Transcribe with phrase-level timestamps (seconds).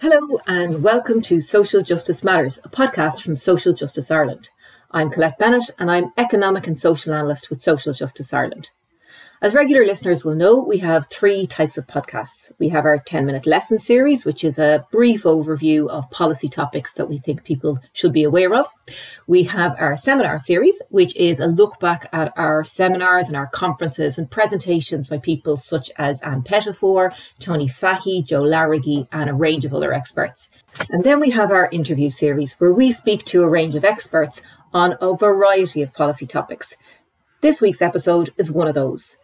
[0.00, 4.48] Hello, and welcome to Social Justice Matters, a podcast from Social Justice Ireland.
[4.92, 8.70] I'm Colette Bennett, and I'm Economic and Social Analyst with Social Justice Ireland.
[9.40, 12.50] As regular listeners will know, we have three types of podcasts.
[12.58, 16.92] We have our 10 minute lesson series, which is a brief overview of policy topics
[16.94, 18.66] that we think people should be aware of.
[19.28, 23.46] We have our seminar series, which is a look back at our seminars and our
[23.46, 29.34] conferences and presentations by people such as Ann Pettifor, Tony Fahey, Joe Larragy, and a
[29.34, 30.48] range of other experts.
[30.90, 34.42] And then we have our interview series, where we speak to a range of experts
[34.74, 36.74] on a variety of policy topics.
[37.40, 39.16] This week's episode is one of those.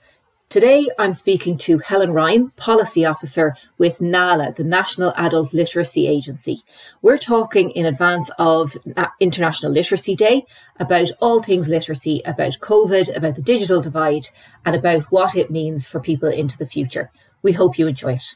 [0.50, 6.62] Today, I'm speaking to Helen Ryan, Policy Officer with NALA, the National Adult Literacy Agency.
[7.02, 8.76] We're talking in advance of
[9.18, 10.44] International Literacy Day
[10.78, 14.28] about all things literacy, about COVID, about the digital divide,
[14.64, 17.10] and about what it means for people into the future.
[17.42, 18.34] We hope you enjoy it.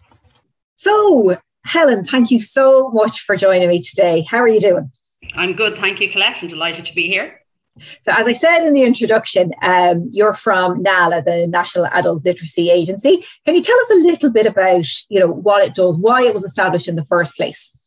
[0.74, 4.26] So, Helen, thank you so much for joining me today.
[4.28, 4.90] How are you doing?
[5.36, 5.78] I'm good.
[5.78, 6.38] Thank you, Colette.
[6.42, 7.37] I'm delighted to be here.
[8.02, 12.70] So, as I said in the introduction, um, you're from NALA, the National Adult Literacy
[12.70, 13.24] Agency.
[13.44, 16.34] Can you tell us a little bit about, you know, what it does, why it
[16.34, 17.77] was established in the first place?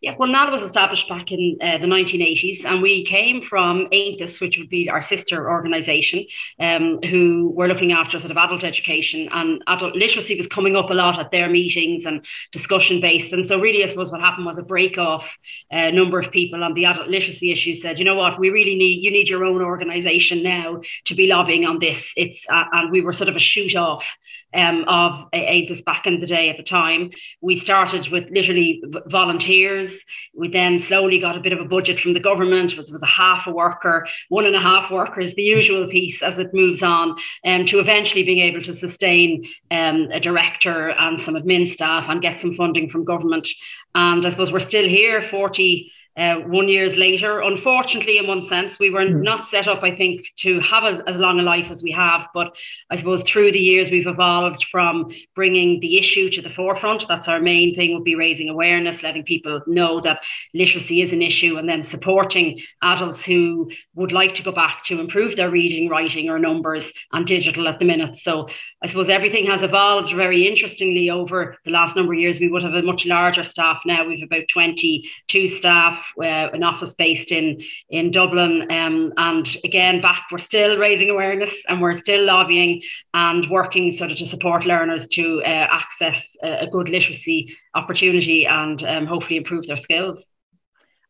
[0.00, 4.40] Yeah, well, NALA was established back in uh, the 1980s, and we came from AONTAS,
[4.40, 6.24] which would be our sister organisation,
[6.60, 10.90] um, who were looking after sort of adult education and adult literacy was coming up
[10.90, 13.32] a lot at their meetings and discussion based.
[13.32, 15.36] And so, really, I suppose what happened was a break off.
[15.72, 18.50] A uh, number of people on the adult literacy issue said, you know what, we
[18.50, 22.12] really need you need your own organisation now to be lobbying on this.
[22.16, 24.06] It's uh, and we were sort of a shoot off
[24.54, 27.10] um, of AONTAS back in the day at the time.
[27.40, 30.02] We started with literally volunteers years.
[30.34, 33.06] We then slowly got a bit of a budget from the government, which was a
[33.06, 37.16] half a worker, one and a half workers, the usual piece as it moves on,
[37.44, 42.22] um, to eventually being able to sustain um, a director and some admin staff and
[42.22, 43.48] get some funding from government.
[43.94, 47.40] And I suppose we're still here 40 uh, one years later.
[47.40, 49.22] Unfortunately, in one sense, we were mm.
[49.22, 52.26] not set up, I think, to have a, as long a life as we have.
[52.34, 52.56] But
[52.90, 57.06] I suppose through the years, we've evolved from bringing the issue to the forefront.
[57.06, 60.22] That's our main thing, would be raising awareness, letting people know that
[60.54, 65.00] literacy is an issue, and then supporting adults who would like to go back to
[65.00, 68.16] improve their reading, writing, or numbers and digital at the minute.
[68.16, 68.48] So
[68.82, 72.40] I suppose everything has evolved very interestingly over the last number of years.
[72.40, 74.04] We would have a much larger staff now.
[74.04, 78.70] We've about 22 staff uh, an office based in in Dublin.
[78.70, 82.82] Um, and again, back we're still raising awareness and we're still lobbying
[83.14, 88.82] and working sort of to support learners to uh, access a, good literacy opportunity and
[88.84, 90.22] um, hopefully improve their skills.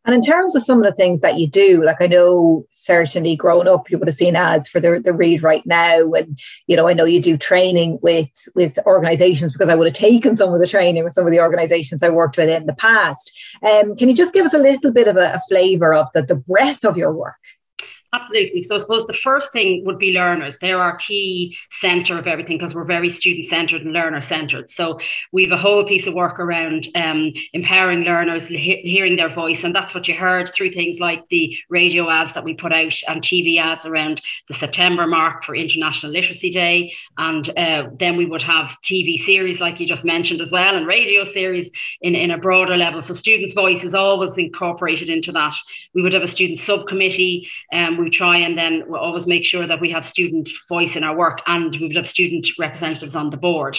[0.08, 3.36] And in terms of some of the things that you do, like I know certainly
[3.36, 6.14] growing up, you would have seen ads for the, the Read Write Now.
[6.14, 9.94] And, you know, I know you do training with with organizations because I would have
[9.94, 12.72] taken some of the training with some of the organizations I worked with in the
[12.72, 13.36] past.
[13.62, 16.22] Um, can you just give us a little bit of a, a flavor of the,
[16.22, 17.36] the breadth of your work?
[18.14, 18.62] Absolutely.
[18.62, 20.56] So I suppose the first thing would be learners.
[20.62, 24.70] They're our key center of everything because we're very student centered and learner centered.
[24.70, 24.98] So
[25.30, 29.62] we have a whole piece of work around um, empowering learners, he- hearing their voice.
[29.62, 32.94] And that's what you heard through things like the radio ads that we put out
[33.08, 36.94] and TV ads around the September mark for International Literacy Day.
[37.18, 40.86] And uh, then we would have TV series, like you just mentioned as well, and
[40.86, 41.68] radio series
[42.00, 43.02] in, in a broader level.
[43.02, 45.56] So students' voice is always incorporated into that.
[45.94, 47.50] We would have a student subcommittee.
[47.70, 51.04] Um, we try and then we always make sure that we have student voice in
[51.04, 53.78] our work and we would have student representatives on the board.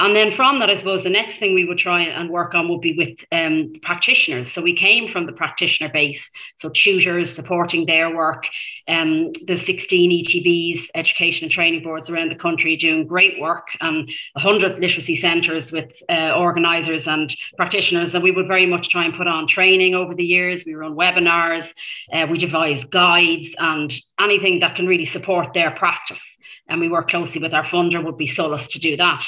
[0.00, 2.68] And then from that, I suppose the next thing we would try and work on
[2.68, 4.50] would be with um, practitioners.
[4.50, 8.46] So we came from the practitioner base, so tutors supporting their work.
[8.86, 14.08] Um, the 16 ETBs, education and training boards around the country, doing great work, and
[14.34, 18.14] 100 literacy centres with uh, organisers and practitioners.
[18.14, 20.62] And we would very much try and put on training over the years.
[20.64, 21.68] We run webinars,
[22.12, 26.22] uh, we devise guides, and anything that can really support their practice.
[26.68, 29.24] And we work closely with our funder, would be SOLAS to do that.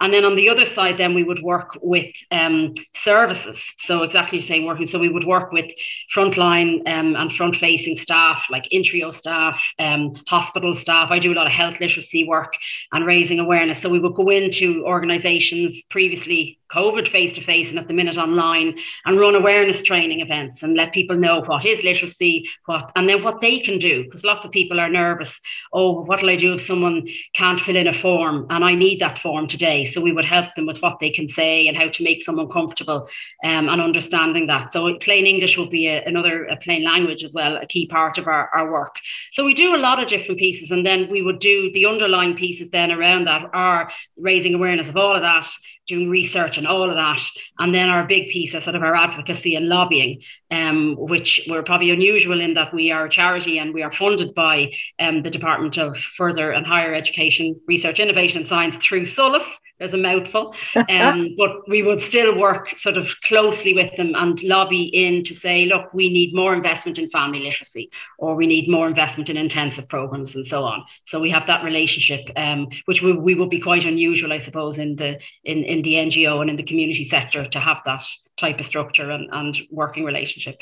[0.00, 3.64] And then on the other side, then we would work with um, services.
[3.78, 4.86] So exactly the same working.
[4.86, 5.70] So we would work with
[6.14, 11.10] frontline um, and front facing staff like Intreo staff, um, hospital staff.
[11.10, 12.54] I do a lot of health literacy work
[12.92, 13.80] and raising awareness.
[13.80, 18.18] So we would go into organizations previously COVID face to face and at the minute
[18.18, 23.08] online and run awareness training events and let people know what is literacy, what and
[23.08, 24.04] then what they can do.
[24.04, 25.40] Because lots of people are nervous.
[25.72, 29.18] Oh, what'll I do if someone can't fill in a form and I need that
[29.18, 29.84] form today?
[29.84, 32.48] So we would help them with what they can say and how to make someone
[32.48, 33.08] comfortable
[33.44, 34.72] um, and understanding that.
[34.72, 38.18] So plain English will be a, another a plain language as well, a key part
[38.18, 38.96] of our, our work.
[39.32, 42.36] So we do a lot of different pieces and then we would do the underlying
[42.36, 45.48] pieces then around that are raising awareness of all of that,
[45.86, 47.20] doing research and education, all of that.
[47.58, 51.62] And then our big piece is sort of our advocacy and lobbying, um, which we're
[51.62, 55.30] probably unusual in that we are a charity and we are funded by um, the
[55.30, 59.44] Department of Further and Higher Education, Research, Innovation and Science through SOLAS,
[59.78, 60.54] there's a mouthful.
[60.88, 65.34] Um, but we would still work sort of closely with them and lobby in to
[65.34, 69.36] say, look, we need more investment in family literacy, or we need more investment in
[69.36, 70.84] intensive programs, and so on.
[71.06, 74.78] So we have that relationship, um, which we, we would be quite unusual, I suppose,
[74.78, 78.04] in the in, in the NGO and in the community sector to have that
[78.36, 80.60] type of structure and, and working relationship.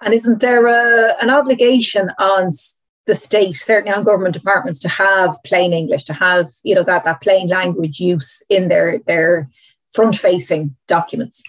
[0.00, 2.52] And isn't there a, an obligation on
[3.08, 7.04] the state, certainly on government departments, to have plain English, to have you know that
[7.04, 9.48] that plain language use in their their
[9.92, 11.42] front facing documents.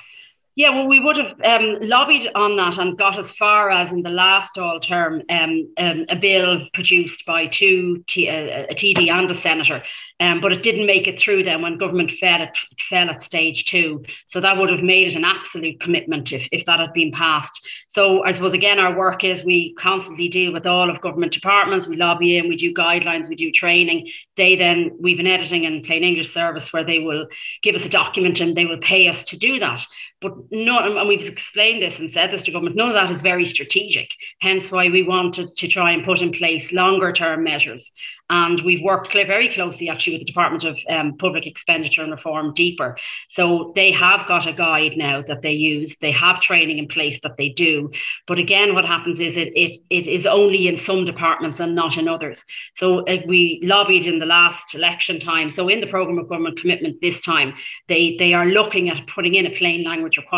[0.56, 4.02] Yeah, well, we would have um, lobbied on that and got as far as in
[4.02, 9.10] the last all term um, um, a bill produced by two T- a, a TD
[9.10, 9.84] and a senator,
[10.20, 12.58] um, but it didn't make it through then when government fell at,
[12.90, 14.04] fell at stage two.
[14.28, 17.66] So that would have made it an absolute commitment if, if that had been passed.
[17.88, 21.88] So I suppose again, our work is we constantly deal with all of government departments.
[21.88, 24.10] We lobby in, we do guidelines, we do training.
[24.36, 27.28] They then we've an editing and plain English service where they will
[27.62, 29.82] give us a document and they will pay us to do that.
[30.22, 33.22] But none, and we've explained this and said this to government, none of that is
[33.22, 34.10] very strategic.
[34.42, 37.92] Hence why we wanted to try and put in place longer term measures.
[38.30, 42.54] And we've worked very closely actually with the Department of um, Public Expenditure and Reform
[42.54, 42.96] DPER.
[43.30, 45.96] So they have got a guide now that they use.
[46.00, 47.92] They have training in place that they do.
[48.28, 51.98] But again, what happens is it it, it is only in some departments and not
[51.98, 52.44] in others.
[52.76, 55.50] So uh, we lobbied in the last election time.
[55.50, 57.56] So in the program of government commitment this time,
[57.88, 60.29] they they are looking at putting in a plain language requirement.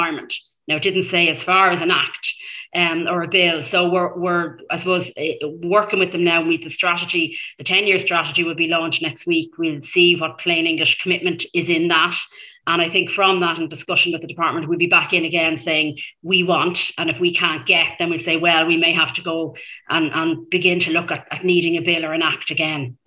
[0.67, 2.33] Now, it didn't say as far as an act
[2.75, 3.63] um, or a bill.
[3.63, 7.37] So we're, we're, I suppose, eh, working with them now with the strategy.
[7.57, 9.57] The 10 year strategy will be launched next week.
[9.57, 12.15] We'll see what plain English commitment is in that.
[12.67, 15.57] And I think from that and discussion with the department, we'll be back in again
[15.57, 19.13] saying we want, and if we can't get, then we'll say, well, we may have
[19.13, 19.55] to go
[19.89, 22.97] and, and begin to look at, at needing a bill or an act again.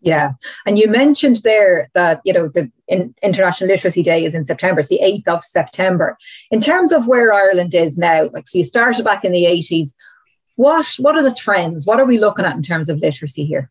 [0.00, 0.32] Yeah.
[0.64, 4.80] And you mentioned there that, you know, the in, International Literacy Day is in September,
[4.80, 6.16] it's the 8th of September.
[6.50, 9.94] In terms of where Ireland is now, like, so you started back in the 80s,
[10.54, 11.84] what, what are the trends?
[11.84, 13.70] What are we looking at in terms of literacy here?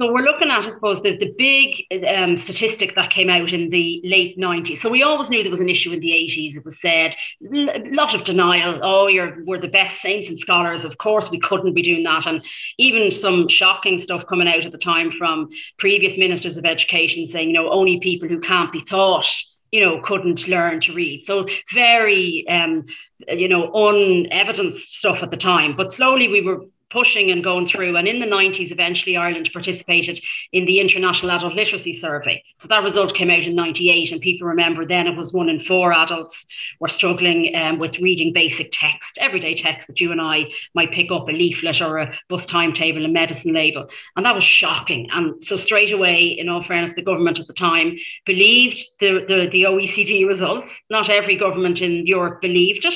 [0.00, 3.68] So we're looking at, I suppose, the, the big um, statistic that came out in
[3.68, 4.78] the late 90s.
[4.78, 6.56] So we always knew there was an issue in the 80s.
[6.56, 7.14] It was said,
[7.52, 8.80] a lot of denial.
[8.82, 10.86] Oh, you're we're the best saints and scholars.
[10.86, 12.26] Of course, we couldn't be doing that.
[12.26, 12.42] And
[12.78, 17.50] even some shocking stuff coming out at the time from previous ministers of education saying,
[17.50, 19.26] you know, only people who can't be taught
[19.70, 22.84] you know couldn't learn to read so very um
[23.28, 27.96] you know unevidenced stuff at the time but slowly we were pushing and going through.
[27.96, 30.20] And in the 90s, eventually Ireland participated
[30.52, 32.42] in the International Adult Literacy Survey.
[32.58, 34.12] So that result came out in 98.
[34.12, 36.44] And people remember then it was one in four adults
[36.80, 41.10] were struggling um, with reading basic text, everyday text that you and I might pick
[41.10, 43.88] up a leaflet or a bus timetable, a medicine label.
[44.16, 45.08] And that was shocking.
[45.12, 47.96] And so straight away, in all fairness, the government at the time
[48.26, 50.82] believed the, the, the OECD results.
[50.90, 52.94] Not every government in Europe believed it.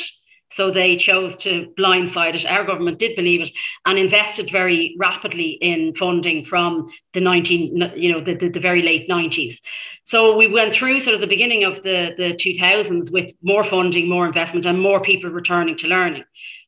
[0.54, 2.46] So they chose to blindside it.
[2.46, 3.50] Our government did believe it
[3.86, 8.82] and invested very rapidly in funding from the 19, you know, the, the, the, very
[8.82, 9.58] late 90s.
[10.04, 14.08] So we went through sort of the beginning of the, the 2000s with more funding,
[14.08, 16.24] more investment, and more people returning to learning.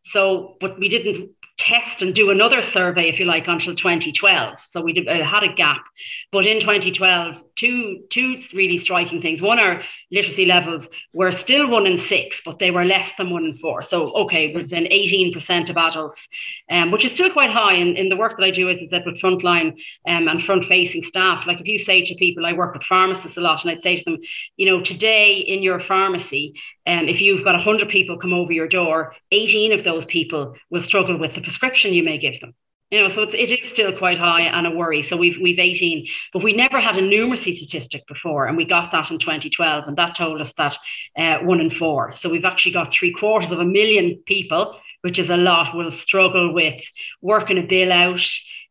[0.07, 4.59] So, but we didn't test and do another survey, if you like, until 2012.
[4.65, 5.85] So we did, uh, had a gap.
[6.31, 9.41] But in 2012, two, two really striking things.
[9.41, 13.45] One, our literacy levels were still one in six, but they were less than one
[13.45, 13.81] in four.
[13.83, 16.29] So, okay, it was an 18% of adults,
[16.71, 17.75] um, which is still quite high.
[17.75, 20.67] And in the work that I do, as I said, with frontline um, and front
[20.67, 23.71] facing staff, like if you say to people, I work with pharmacists a lot, and
[23.71, 24.19] I'd say to them,
[24.57, 26.55] you know, today in your pharmacy,
[26.87, 30.83] um, if you've got 100 people come over your door, 18 of those people will
[30.83, 32.55] struggle with the prescription you may give them.
[32.91, 35.03] You know, so it's, it is still quite high and a worry.
[35.03, 38.93] So we've we've 18, but we never had a numeracy statistic before, and we got
[38.93, 40.77] that in 2012, and that told us that
[41.17, 42.13] uh, one in four.
[42.13, 45.91] So we've actually got three quarters of a million people, which is a lot, will
[45.91, 46.81] struggle with
[47.21, 48.25] working a bill out.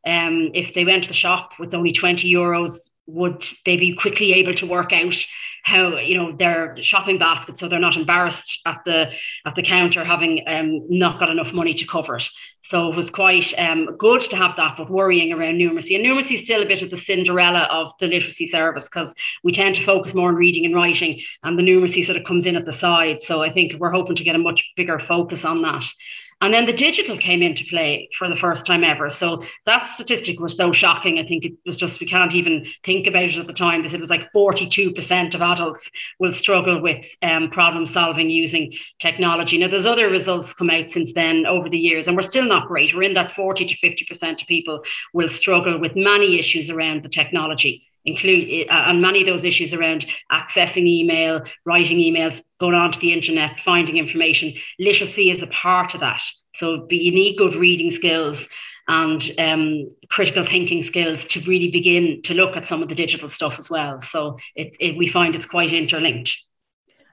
[0.08, 2.77] Um, if they went to the shop with only 20 euros,
[3.08, 5.15] would they be quickly able to work out
[5.65, 9.12] how you know their shopping basket so they're not embarrassed at the
[9.45, 12.24] at the counter having um, not got enough money to cover it.
[12.62, 15.95] So it was quite um, good to have that but worrying around numeracy.
[15.95, 19.51] And numeracy is still a bit of the cinderella of the literacy service because we
[19.51, 22.55] tend to focus more on reading and writing and the numeracy sort of comes in
[22.55, 23.24] at the side.
[23.24, 25.84] So i think we're hoping to get a much bigger focus on that
[26.42, 29.10] And then the digital came into play for the first time ever.
[29.10, 31.18] So that statistic was so shocking.
[31.18, 33.82] I think it was just, we can't even think about it at the time.
[33.82, 35.89] They said it was like 42% of adults
[36.20, 39.58] will struggle with um, problem solving using technology.
[39.58, 42.68] Now, there's other results come out since then over the years, and we're still not
[42.68, 42.94] great.
[42.94, 47.10] We're in that 40 to 50% of people will struggle with many issues around the
[47.10, 53.00] technology include uh, and many of those issues around accessing email, writing emails, going onto
[53.00, 54.53] the internet, finding information.
[54.79, 56.21] Literacy is a part of that.
[56.55, 58.47] So you need good reading skills
[58.88, 63.29] and um, critical thinking skills to really begin to look at some of the digital
[63.29, 64.01] stuff as well.
[64.01, 66.38] So it's it, we find it's quite interlinked.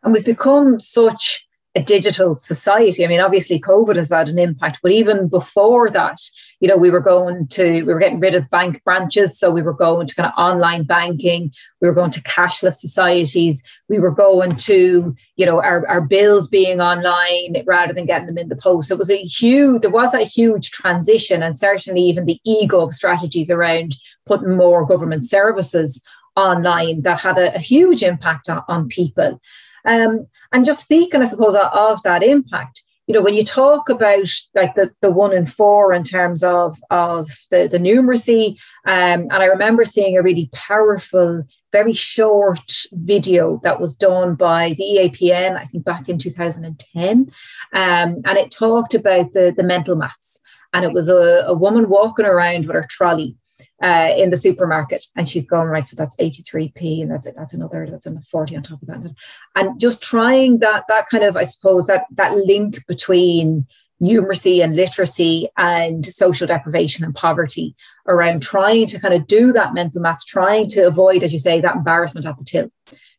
[0.03, 3.03] And we've become such a digital society.
[3.03, 6.21] I mean, obviously, COVID has had an impact, but even before that,
[6.61, 9.39] you know, we were going to, we were getting rid of bank branches.
[9.39, 11.51] So we were going to kind of online banking.
[11.81, 13.63] We were going to cashless societies.
[13.89, 18.39] We were going to, you know, our, our bills being online rather than getting them
[18.39, 18.91] in the post.
[18.91, 23.49] It was a huge, there was a huge transition, and certainly even the ego strategies
[23.49, 26.03] around putting more government services
[26.37, 29.41] online that had a, a huge impact on, on people.
[29.85, 34.29] Um, and just speaking, I suppose, of that impact, you know, when you talk about
[34.55, 38.53] like the, the one in four in terms of, of the, the numeracy,
[38.87, 44.75] um, and I remember seeing a really powerful, very short video that was done by
[44.79, 47.33] the EAPN, I think back in 2010.
[47.73, 50.39] Um, and it talked about the, the mental maths.
[50.73, 53.37] And it was a, a woman walking around with her trolley
[53.83, 55.07] uh, in the supermarket.
[55.17, 58.63] And she's going right so that's 83p and that's that's another that's another 40 on
[58.63, 59.15] top of that.
[59.57, 63.67] And just trying that that kind of i suppose that that link between
[64.01, 67.77] numeracy and literacy and social deprivation and poverty
[68.09, 71.61] around trying to kind of do that mental maths trying to avoid as you say
[71.61, 72.71] that embarrassment at the till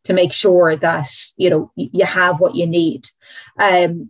[0.03, 1.07] to make sure that
[1.37, 3.07] you know you have what you need.
[3.59, 4.09] Um,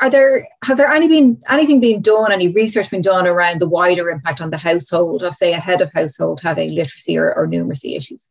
[0.00, 3.68] are there has there any been anything being done any research been done around the
[3.68, 7.46] wider impact on the household of say a head of household having literacy or, or
[7.46, 8.28] numeracy issues?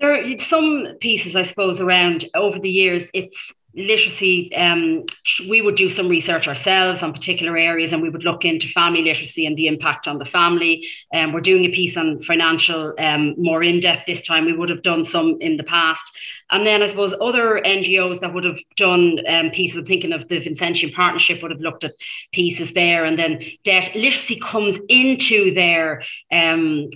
[0.00, 5.04] There are some pieces i suppose around over the years it's literacy, um,
[5.48, 9.02] we would do some research ourselves on particular areas and we would look into family
[9.02, 10.86] literacy and the impact on the family.
[11.12, 14.44] And um, we're doing a piece on financial um, more in depth this time.
[14.44, 16.10] We would have done some in the past.
[16.50, 20.28] And then I suppose other NGOs that would have done um, pieces, I'm thinking of
[20.28, 21.94] the Vincentian Partnership would have looked at
[22.32, 23.04] pieces there.
[23.04, 26.90] And then debt literacy comes into their um,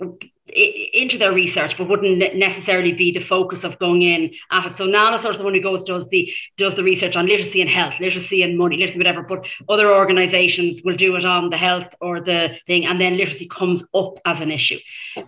[0.52, 4.76] into their research, but wouldn't necessarily be the focus of going in at it.
[4.76, 7.60] So NALA sort of the one who goes does the does the research on literacy
[7.60, 9.22] and health, literacy and money, literacy whatever.
[9.22, 13.48] But other organisations will do it on the health or the thing, and then literacy
[13.48, 14.78] comes up as an issue.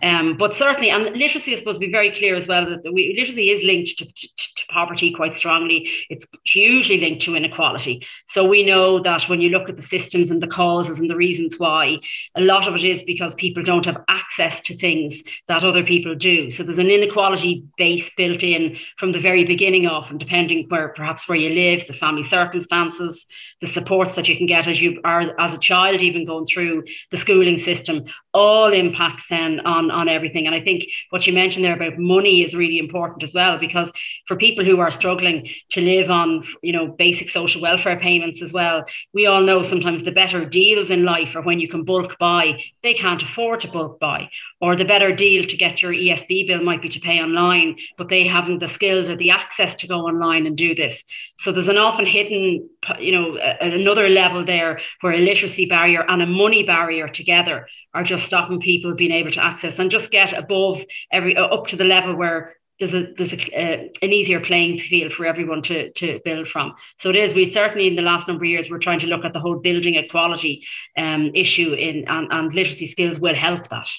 [0.01, 3.13] Um, but certainly, and literacy is supposed to be very clear as well that we,
[3.17, 5.89] literacy is linked to, to, to poverty quite strongly.
[6.09, 8.05] It's hugely linked to inequality.
[8.27, 11.15] So we know that when you look at the systems and the causes and the
[11.15, 11.99] reasons why,
[12.35, 15.83] a lot of it is because people don't have access to things things that other
[15.83, 16.49] people do.
[16.49, 20.89] So there's an inequality base built in from the very beginning of, and depending where
[20.89, 23.25] perhaps where you live, the family circumstances,
[23.61, 26.83] the supports that you can get as you are as a child, even going through
[27.11, 30.45] the schooling system, all impacts then on, on everything.
[30.45, 33.91] And I think what you mentioned there about money is really important as well, because
[34.27, 38.51] for people who are struggling to live on, you know, basic social welfare payments as
[38.51, 42.17] well, we all know sometimes the better deals in life are when you can bulk
[42.19, 44.29] buy, they can't afford to bulk buy,
[44.61, 48.09] or the better deal to get your ESB bill might be to pay online, but
[48.09, 51.03] they haven't the skills or the access to go online and do this.
[51.39, 52.69] So there's an often hidden,
[52.99, 58.03] you know, another level there where a literacy barrier and a money barrier together are
[58.03, 61.83] just stopping people being able to access and just get above every up to the
[61.85, 66.19] level where there's a there's a, uh, an easier playing field for everyone to to
[66.25, 66.73] build from.
[66.99, 67.33] So it is.
[67.33, 69.59] We certainly in the last number of years we're trying to look at the whole
[69.59, 70.65] building equality
[70.97, 73.89] um, issue in and, and literacy skills will help that.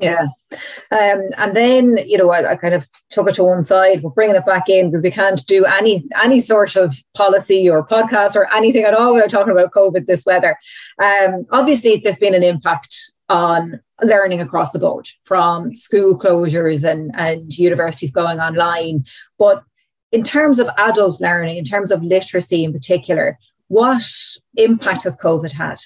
[0.00, 0.28] Yeah.
[0.90, 4.02] Um, and then, you know, I, I, kind of took it to one side.
[4.02, 7.86] We're bringing it back in because we can't do any any sort of policy or
[7.86, 10.58] podcast or anything at all without talking about COVID this weather.
[11.02, 17.12] Um, obviously, there's been an impact on learning across the board from school closures and,
[17.14, 19.04] and universities going online.
[19.38, 19.62] But
[20.12, 23.38] in terms of adult learning, in terms of literacy in particular,
[23.68, 24.02] what
[24.56, 25.78] impact has COVID had?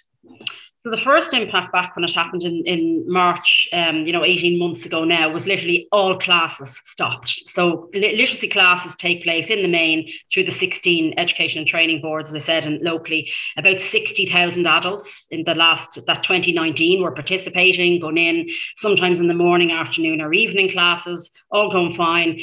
[0.84, 4.58] So the first impact back when it happened in, in March, um, you know, 18
[4.58, 7.48] months ago now, was literally all classes stopped.
[7.48, 12.28] So literacy classes take place in the main through the 16 education and training boards,
[12.28, 13.32] as I said, and locally.
[13.56, 19.32] About 60,000 adults in the last, that 2019 were participating, going in, sometimes in the
[19.32, 22.38] morning, afternoon or evening classes, all going fine,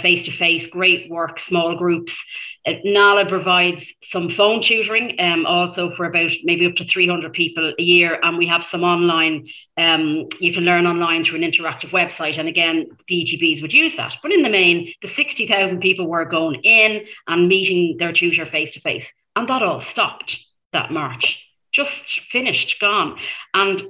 [0.00, 2.24] face to face, great work, small groups.
[2.66, 7.72] Uh, NALA provides some phone tutoring, um, also for about maybe up to 300 people
[7.78, 8.18] a year.
[8.22, 12.38] And we have some online, um, you can learn online through an interactive website.
[12.38, 14.16] And again, the ETBs would use that.
[14.22, 18.72] But in the main, the 60,000 people were going in and meeting their tutor face
[18.72, 19.10] to face.
[19.36, 23.18] And that all stopped that March, just finished, gone.
[23.54, 23.82] And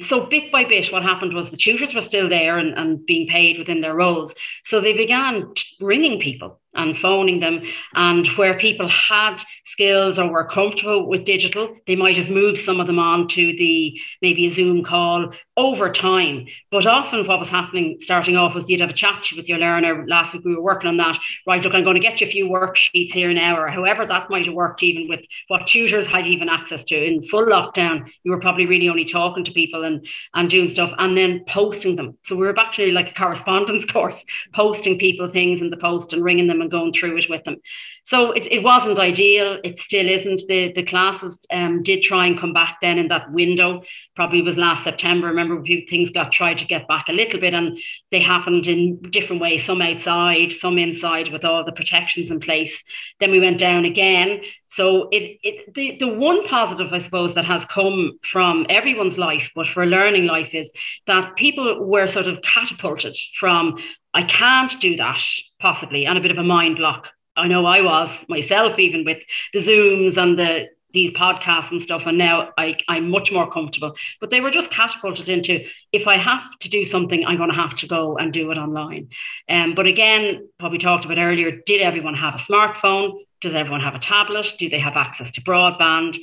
[0.00, 3.28] so bit by bit, what happened was the tutors were still there and, and being
[3.28, 4.32] paid within their roles.
[4.64, 7.62] So they began ringing people and phoning them.
[7.94, 12.80] And where people had skills or were comfortable with digital, they might have moved some
[12.80, 16.46] of them on to the maybe a Zoom call over time.
[16.70, 20.04] But often what was happening starting off was you'd have a chat with your learner.
[20.06, 21.18] Last week we were working on that.
[21.46, 24.30] Right, look, I'm going to get you a few worksheets here now, or however that
[24.30, 26.96] might have worked, even with what tutors had even access to.
[26.96, 30.92] In full lockdown, you were probably really only talking to people and, and doing stuff
[30.98, 32.18] and then posting them.
[32.24, 36.24] So we were to like a correspondence course, posting people things in the post and
[36.24, 37.56] ringing them and going through it with them.
[38.04, 39.58] So it, it wasn't ideal.
[39.62, 40.42] It still isn't.
[40.48, 43.82] The, the classes um, did try and come back then in that window,
[44.16, 45.28] probably was last September.
[45.28, 47.78] Remember, things got tried to get back a little bit and
[48.10, 52.82] they happened in different ways, some outside, some inside with all the protections in place.
[53.20, 54.40] Then we went down again.
[54.68, 59.50] So it, it the, the one positive, I suppose, that has come from everyone's life,
[59.54, 60.68] but for learning life is
[61.06, 63.78] that people were sort of catapulted from
[64.14, 65.22] I can't do that
[65.60, 67.08] possibly, and a bit of a mind block.
[67.36, 69.18] I know I was myself, even with
[69.52, 73.96] the Zooms and the these podcasts and stuff, and now I, I'm much more comfortable.
[74.20, 77.56] But they were just catapulted into if I have to do something, I'm going to
[77.56, 79.08] have to go and do it online.
[79.48, 83.18] Um, but again, what we talked about earlier, did everyone have a smartphone?
[83.40, 84.54] Does everyone have a tablet?
[84.56, 86.16] Do they have access to broadband?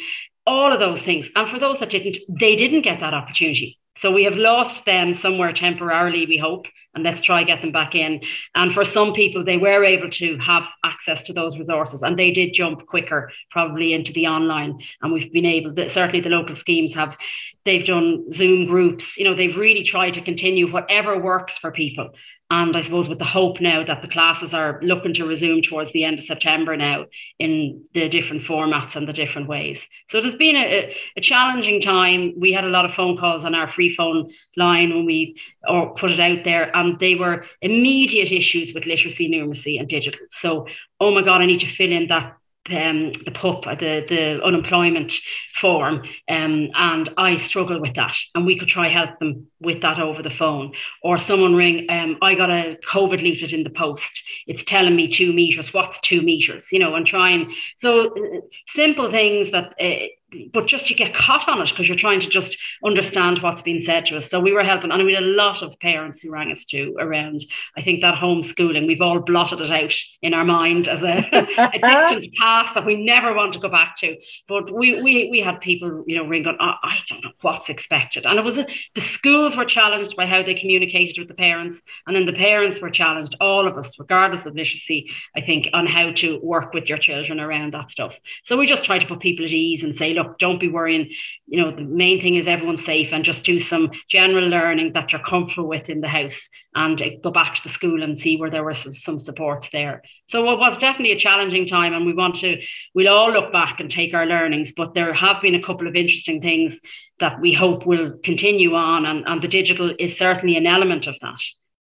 [0.47, 1.29] All of those things.
[1.35, 3.77] And for those that didn't, they didn't get that opportunity.
[3.97, 7.93] So we have lost them somewhere temporarily, we hope, and let's try get them back
[7.93, 8.21] in.
[8.55, 12.31] And for some people, they were able to have access to those resources, and they
[12.31, 14.79] did jump quicker, probably into the online.
[15.01, 17.15] And we've been able, to, certainly the local schemes have,
[17.63, 19.17] they've done Zoom groups.
[19.17, 22.09] You know, they've really tried to continue whatever works for people.
[22.51, 25.93] And I suppose with the hope now that the classes are looking to resume towards
[25.93, 27.05] the end of September now
[27.39, 29.87] in the different formats and the different ways.
[30.09, 32.33] So it has been a, a challenging time.
[32.37, 35.95] We had a lot of phone calls on our free phone line when we or
[35.95, 40.19] put it out there, and they were immediate issues with literacy, numeracy, and digital.
[40.31, 40.67] So,
[40.99, 42.35] oh my God, I need to fill in that
[42.69, 45.13] um, the PUP, the, the unemployment
[45.55, 48.15] form, um, and I struggle with that.
[48.35, 50.73] And we could try help them with that over the phone.
[51.01, 54.21] Or someone ring, um, I got a COVID leaflet in the post.
[54.45, 55.73] It's telling me two meters.
[55.73, 56.67] What's two meters?
[56.71, 59.73] You know, and try and so uh, simple things that.
[59.79, 60.07] Uh,
[60.53, 63.81] but just you get caught on it because you're trying to just understand what's being
[63.81, 64.29] said to us.
[64.29, 66.95] So we were helping, and we had a lot of parents who rang us too
[66.99, 67.43] around.
[67.77, 71.79] I think that homeschooling, we've all blotted it out in our mind as a, a
[71.79, 74.15] distant past that we never want to go back to.
[74.47, 76.57] But we we we had people, you know, ring on.
[76.59, 80.25] Oh, I don't know what's expected, and it was a, the schools were challenged by
[80.25, 83.35] how they communicated with the parents, and then the parents were challenged.
[83.41, 87.39] All of us, regardless of literacy, I think, on how to work with your children
[87.39, 88.15] around that stuff.
[88.43, 90.67] So we just try to put people at ease and say, look look, don't be
[90.67, 91.11] worrying.
[91.45, 95.11] You know, the main thing is everyone's safe and just do some general learning that
[95.11, 96.39] you're comfortable with in the house
[96.75, 100.01] and go back to the school and see where there were some, some supports there.
[100.27, 102.61] So it was definitely a challenging time and we want to,
[102.93, 105.95] we'll all look back and take our learnings, but there have been a couple of
[105.95, 106.79] interesting things
[107.19, 111.17] that we hope will continue on and, and the digital is certainly an element of
[111.21, 111.41] that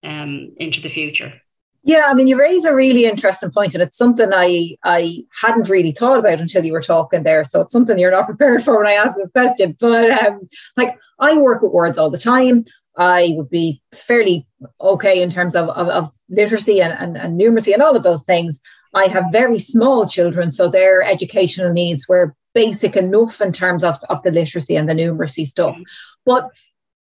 [0.02, 1.34] um, into the future.
[1.82, 5.70] Yeah, I mean, you raise a really interesting point, and it's something I I hadn't
[5.70, 7.42] really thought about until you were talking there.
[7.44, 9.76] So it's something you're not prepared for when I ask this question.
[9.80, 12.66] But um, like, I work with words all the time.
[12.96, 14.46] I would be fairly
[14.80, 18.24] okay in terms of, of, of literacy and, and, and numeracy and all of those
[18.24, 18.60] things.
[18.94, 23.96] I have very small children, so their educational needs were basic enough in terms of,
[24.08, 25.78] of the literacy and the numeracy stuff.
[26.26, 26.48] But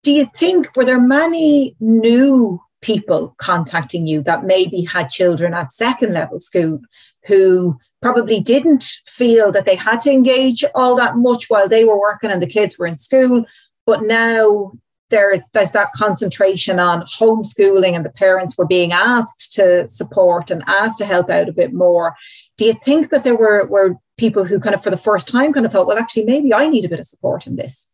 [0.02, 5.73] do you think were there many new people contacting you that maybe had children at
[5.73, 6.81] second level school
[7.27, 12.01] who probably didn't feel that they had to engage all that much while they were
[12.01, 13.45] working and the kids were in school.
[13.87, 14.73] But now
[15.11, 20.64] there, there's that concentration on homeschooling and the parents were being asked to support and
[20.66, 22.14] asked to help out a bit more.
[22.57, 25.53] Do you think that there were, were people who kind of for the first time
[25.53, 27.87] kind of thought, well, actually, maybe I need a bit of support in this?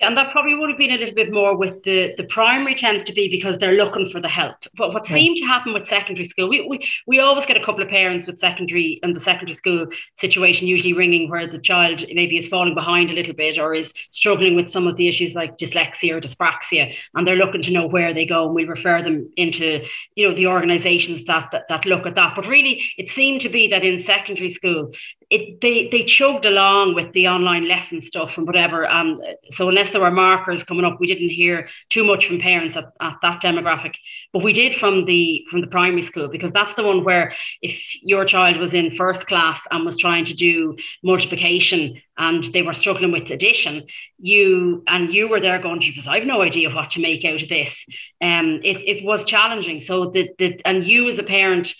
[0.00, 2.74] Yeah, and that probably would have been a little bit more with the the primary
[2.74, 4.56] tends to be because they're looking for the help.
[4.76, 5.14] But what right.
[5.14, 8.26] seemed to happen with secondary school, we, we we always get a couple of parents
[8.26, 9.86] with secondary and the secondary school
[10.18, 13.92] situation usually ringing where the child maybe is falling behind a little bit or is
[14.10, 17.86] struggling with some of the issues like dyslexia or dyspraxia, and they're looking to know
[17.86, 19.84] where they go, and we refer them into
[20.16, 22.34] you know the organisations that, that that look at that.
[22.34, 24.92] But really, it seemed to be that in secondary school,
[25.30, 28.88] it they they chugged along with the online lesson stuff and whatever.
[28.88, 32.76] Um, so unless there were markers coming up, we didn't hear too much from parents
[32.76, 33.94] at, at that demographic.
[34.34, 37.80] But we did from the from the primary school because that's the one where if
[38.02, 42.72] your child was in first class and was trying to do multiplication and they were
[42.72, 43.84] struggling with addition,
[44.18, 47.48] you and you were there going, because I've no idea what to make out of
[47.48, 47.86] this.
[48.20, 49.80] Um, it, it was challenging.
[49.80, 51.72] So that that and you as a parent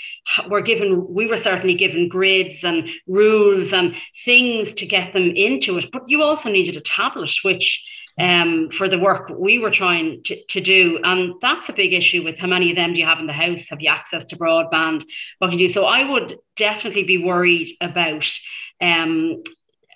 [0.48, 5.76] were given, we were certainly given grids and rules and things to get them into
[5.78, 5.90] it.
[5.92, 7.84] But you also needed a tablet, which
[8.18, 11.00] um, for the work we were trying to, to do.
[11.02, 13.32] And that's a big issue with how many of them do you have in the
[13.32, 13.68] house?
[13.70, 15.04] Have you access to broadband?
[15.38, 15.74] What can you do?
[15.74, 18.26] So I would definitely be worried about
[18.80, 19.42] um,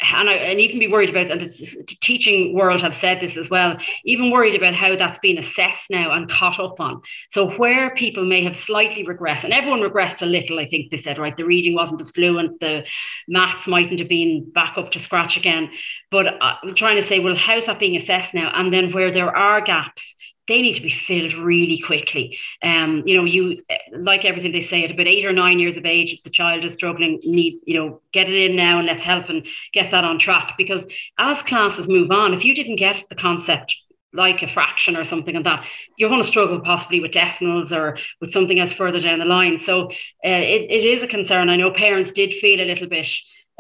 [0.01, 3.51] and, I, and even be worried about, and the teaching world have said this as
[3.51, 7.03] well, even worried about how that's been assessed now and caught up on.
[7.31, 10.97] So where people may have slightly regressed, and everyone regressed a little, I think they
[10.99, 12.87] said, right, the reading wasn't as fluent, the
[13.27, 15.71] maths mightn't have been back up to scratch again.
[16.11, 18.51] But uh, I'm trying to say, well, how's that being assessed now?
[18.55, 20.15] And then where there are gaps,
[20.49, 22.39] they need to be filled really quickly.
[22.63, 25.85] Um, you know, you like everything they say at about eight or nine years of
[25.85, 29.29] age, the child is struggling, need, you know, get it in now and let's help
[29.29, 30.55] and get that on track.
[30.57, 30.85] Because
[31.19, 33.77] as classes move on, if you didn't get the concept
[34.15, 35.67] like a fraction or something like that,
[35.99, 39.59] you're going to struggle possibly with decimals or with something else further down the line.
[39.59, 39.91] So uh,
[40.25, 41.51] it, it is a concern.
[41.51, 43.07] I know parents did feel a little bit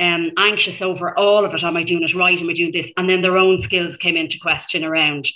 [0.00, 1.62] um, anxious over all of it.
[1.62, 2.40] Am I doing it right?
[2.40, 2.90] Am I doing this?
[2.96, 5.28] And then their own skills came into question around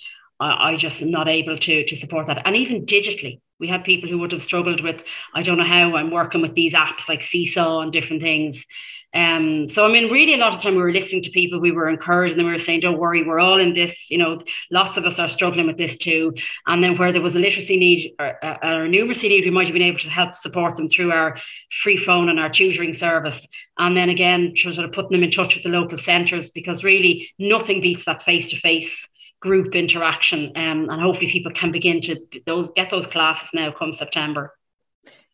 [0.43, 2.43] I, I just am not able to to support that.
[2.45, 5.03] And even digitally, we had people who would have struggled with,
[5.35, 8.67] I don't know how I'm working with these apps like Seesaw and different things.
[9.15, 11.71] Um, so I mean, really, a lot of time we were listening to people, we
[11.71, 14.97] were encouraging them, we were saying, "Don't worry, we're all in this." You know, lots
[14.97, 16.33] of us are struggling with this too.
[16.67, 19.67] And then where there was a literacy need or, or a numeracy need, we might
[19.67, 21.37] have been able to help support them through our
[21.83, 23.47] free phone and our tutoring service.
[23.77, 27.31] And then again, sort of putting them in touch with the local centres because really
[27.39, 29.07] nothing beats that face to face
[29.43, 33.93] group interaction um, and hopefully people can begin to those get those classes now come
[33.93, 34.55] September.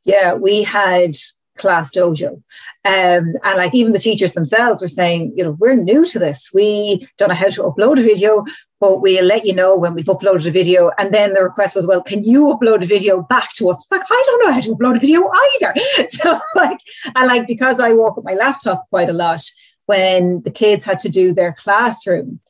[0.05, 1.15] Yeah, we had
[1.59, 2.43] class dojo.
[2.85, 6.51] Um, and like even the teachers themselves were saying you know we're new to this.
[6.55, 8.45] We don't know how to upload a video
[8.81, 10.93] but we'll let you know when we've uploaded a video.
[10.99, 13.85] And then the request was well can you upload a video back to us?
[13.91, 15.75] Like i don't know how to upload a video either.
[16.09, 16.79] So like
[17.15, 19.43] and like because i work with my laptop quite a lot
[19.85, 22.41] when the kids had to do their classroom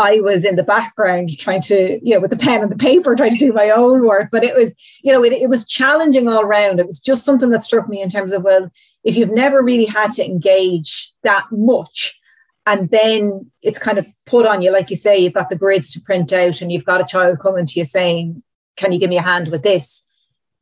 [0.00, 3.14] I was in the background trying to, you know, with the pen and the paper,
[3.14, 4.30] trying to do my own work.
[4.32, 6.80] But it was, you know, it, it was challenging all around.
[6.80, 8.70] It was just something that struck me in terms of, well,
[9.04, 12.18] if you've never really had to engage that much,
[12.64, 15.90] and then it's kind of put on you, like you say, you've got the grids
[15.90, 18.42] to print out, and you've got a child coming to you saying,
[18.76, 20.02] Can you give me a hand with this?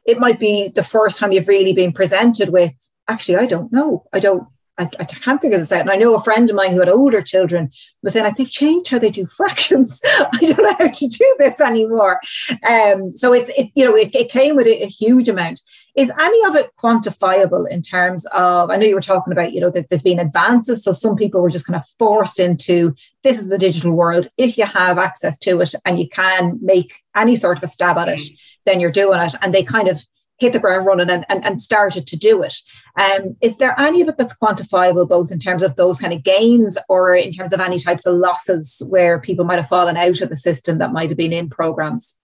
[0.04, 2.72] It might be the first time you've really been presented with,
[3.06, 4.04] actually, I don't know.
[4.12, 4.48] I don't
[4.78, 5.80] I, I, can't figure this out.
[5.80, 7.70] And I know a friend of mine who had older children
[8.02, 10.00] was saying, like, they've changed how they do fractions.
[10.06, 12.20] I don't know how to do this anymore.
[12.68, 15.60] Um, so it's, it, you know, it, it came with a, a, huge amount.
[15.96, 19.60] Is any of it quantifiable in terms of, I know you were talking about, you
[19.60, 20.84] know, that there's been advances.
[20.84, 24.28] So some people were just kind of forced into this is the digital world.
[24.36, 27.98] If you have access to it and you can make any sort of a stab
[27.98, 28.36] at it, mm.
[28.64, 29.34] then you're doing it.
[29.42, 30.00] And they kind of,
[30.38, 32.56] hit the ground running and, and, and started to do it.
[32.98, 36.22] Um, is there any of it that's quantifiable, both in terms of those kind of
[36.22, 40.20] gains or in terms of any types of losses where people might have fallen out
[40.20, 42.14] of the system that might have been in programs?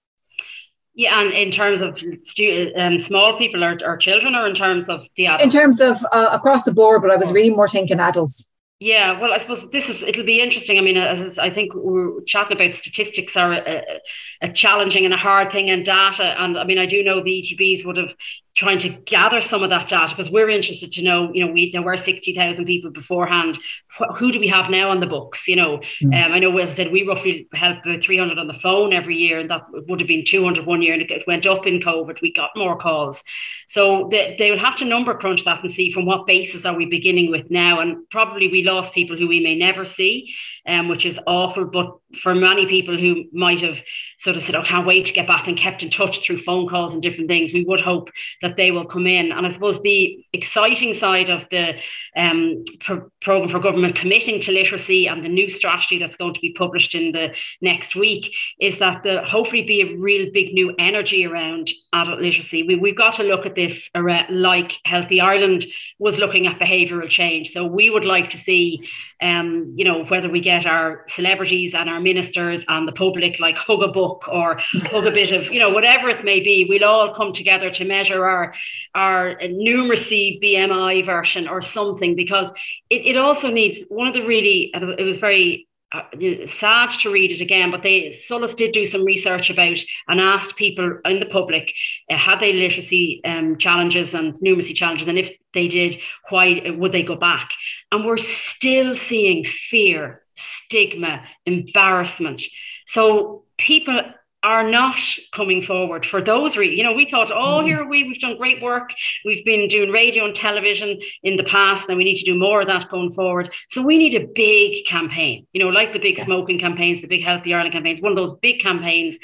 [0.97, 4.89] Yeah, and in terms of stu- um, small people or, or children, or in terms
[4.89, 5.43] of the adults?
[5.43, 8.49] In terms of uh, across the board, but I was really more thinking adults.
[8.81, 10.79] Yeah, well, I suppose this is it'll be interesting.
[10.79, 14.01] I mean, as I think we're chatting about statistics are a,
[14.43, 16.35] a, challenging and a hard thing, and data.
[16.43, 18.11] And I mean, I do know the ETBs would have
[18.55, 21.73] trying to gather some of that data because we're interested to know, you know, we
[21.73, 23.59] there were 60,000 people beforehand.
[23.99, 25.49] Wh- who do we have now on the books?
[25.49, 26.25] You know, mm.
[26.25, 29.17] um, I know, as I said, we roughly help about 300 on the phone every
[29.17, 32.21] year, and that would have been 200 one year, and it went up in COVID.
[32.21, 33.23] We got more calls.
[33.69, 36.77] So they, they will have to number crunch that and see from what basis are
[36.77, 37.81] we beginning with now.
[37.81, 40.33] And probably we lost people who we may never see,
[40.67, 41.67] um, which is awful.
[41.67, 43.79] But for many people who might have
[44.21, 46.67] sort of said, "Oh, can't wait to get back," and kept in touch through phone
[46.67, 48.11] calls and different things, we would hope
[48.43, 49.33] that they will come in.
[49.33, 51.81] And I suppose the exciting side of the
[52.17, 56.41] um, pro- program for government committing to literacy and the new strategy that's going to
[56.41, 60.75] be published in the next week is that the hopefully be a real big new
[60.79, 62.63] energy around adult literacy.
[62.63, 65.67] We, we've got to look at this like Healthy Ireland
[65.99, 67.51] was looking at behavioural change.
[67.51, 68.89] So we would like to see,
[69.21, 73.57] um, you know, whether we get our celebrities and our ministers and the public like
[73.57, 76.85] hug a book or hug a bit of, you know, whatever it may be, we'll
[76.85, 78.55] all come together to measure our
[78.95, 82.49] our numeracy BMI version or something because
[82.91, 86.03] it, it also needs one of the really it was very uh,
[86.47, 90.57] sad to read it again, but they Solas did do some research about and asked
[90.57, 91.73] people in the public
[92.11, 95.99] uh, had they literacy um, challenges and numeracy challenges, and if they did,
[96.31, 97.53] why would they go back?
[97.93, 102.43] And we're still seeing fear, stigma, embarrassment.
[102.87, 104.01] So people
[104.45, 104.97] are not
[105.33, 106.77] coming forward for those reasons.
[106.77, 107.67] You know, we thought, oh, mm.
[107.67, 108.91] here we, we've done great work.
[109.25, 112.61] We've been doing radio and television in the past, and we need to do more
[112.61, 113.55] of that going forward.
[113.71, 116.25] So we need a big campaign, you know, like the big yeah.
[116.25, 119.17] smoking campaigns, the big Healthy Ireland campaigns, one of those big campaigns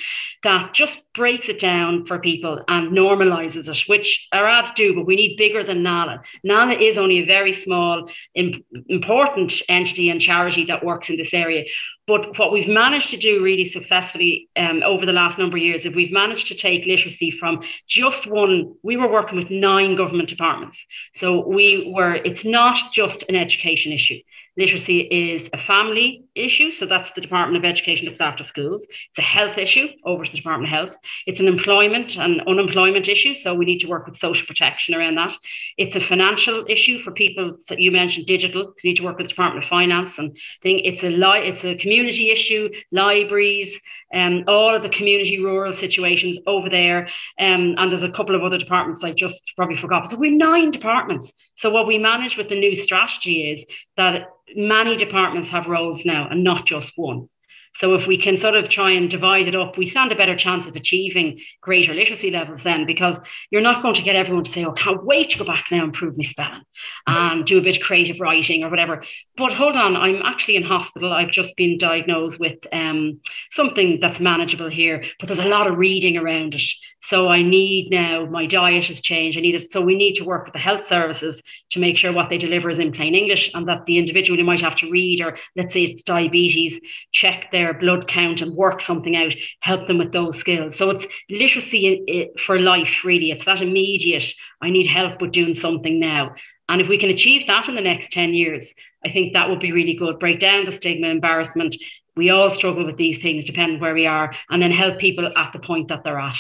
[0.43, 5.07] that just breaks it down for people and normalizes it, which our ads do, but
[5.07, 6.23] we need bigger than NALA.
[6.45, 11.67] NALA is only a very small, important entity and charity that works in this area.
[12.11, 15.87] But what we've managed to do really successfully um, over the last number of years
[15.87, 20.29] is we've managed to take literacy from just one, we were working with nine government
[20.29, 20.85] departments.
[21.14, 24.18] So we were, it's not just an education issue.
[24.57, 28.87] Literacy is a family issue, so that's the Department of Education looks after schools.
[28.91, 30.97] It's a health issue over to the Department of Health.
[31.27, 35.17] It's an employment and unemployment issue, so we need to work with social protection around
[35.17, 35.35] that.
[35.77, 37.55] It's a financial issue for people.
[37.55, 40.37] So you mentioned digital, so we need to work with the Department of Finance and
[40.63, 40.81] thing.
[40.81, 43.79] It's a li- it's a community issue, libraries,
[44.13, 47.09] um, all of the community rural situations over there,
[47.39, 50.11] um, and there's a couple of other departments I've just probably forgot.
[50.11, 51.33] So we're nine departments.
[51.55, 53.65] So what we manage with the new strategy is
[53.97, 57.29] that many departments have roles now and not just one.
[57.77, 60.37] So if we can sort of try and divide it up, we stand a better
[60.37, 63.19] chance of achieving greater literacy levels then, because
[63.51, 65.79] you're not going to get everyone to say, "Oh, can't wait to go back now
[65.79, 66.63] and improve my spelling
[67.07, 69.03] and do a bit of creative writing or whatever."
[69.37, 71.13] But hold on, I'm actually in hospital.
[71.13, 75.79] I've just been diagnosed with um, something that's manageable here, but there's a lot of
[75.79, 76.63] reading around it.
[77.03, 79.39] So I need now my diet has changed.
[79.39, 79.73] I need it.
[79.73, 82.69] So we need to work with the health services to make sure what they deliver
[82.69, 85.73] is in plain English, and that the individual who might have to read, or let's
[85.73, 86.79] say it's diabetes,
[87.11, 90.77] check their their blood count and work something out, help them with those skills.
[90.77, 93.31] So it's literacy uh, for life, really.
[93.31, 94.25] It's that immediate,
[94.62, 96.35] I need help with doing something now.
[96.70, 98.73] And if we can achieve that in the next 10 years,
[99.05, 100.18] I think that would be really good.
[100.18, 101.77] Break down the stigma, embarrassment.
[102.16, 105.53] We all struggle with these things, depending where we are, and then help people at
[105.53, 106.38] the point that they're at.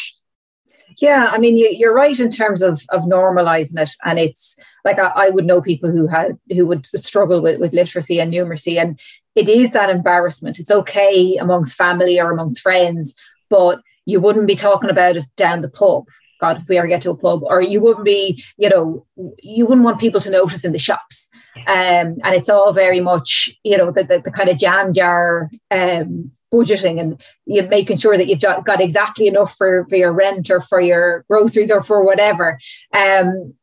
[0.98, 4.98] Yeah, I mean, you, are right in terms of of normalizing it, and it's like
[4.98, 8.80] I, I, would know people who had who would struggle with with literacy and numeracy,
[8.80, 8.98] and
[9.34, 10.58] it is that embarrassment.
[10.58, 13.14] It's okay amongst family or amongst friends,
[13.48, 16.04] but you wouldn't be talking about it down the pub.
[16.40, 19.06] God, if we ever get to a pub, or you wouldn't be, you know,
[19.42, 21.28] you wouldn't want people to notice in the shops.
[21.66, 25.50] Um, and it's all very much, you know, the, the, the kind of jam jar
[25.70, 30.50] um, budgeting and you making sure that you've got exactly enough for, for your rent
[30.50, 32.58] or for your groceries or for whatever.
[32.94, 33.54] Um,